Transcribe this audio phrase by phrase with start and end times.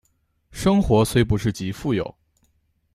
[0.49, 2.15] 生活虽不是极富有